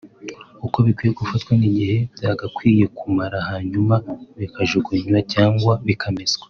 uko 0.65 0.77
bikwiye 0.85 1.11
gufatwa 1.19 1.51
n’igihe 1.59 1.95
byagakwiye 2.15 2.85
kumara 2.97 3.37
hanyuma 3.49 3.95
bikajugunywa 4.39 5.19
cyangwa 5.33 5.73
bikameswa 5.87 6.39